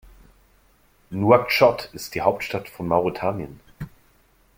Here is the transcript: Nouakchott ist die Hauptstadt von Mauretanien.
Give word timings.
Nouakchott 1.11 1.91
ist 1.93 2.15
die 2.15 2.21
Hauptstadt 2.21 2.67
von 2.67 2.87
Mauretanien. 2.87 3.59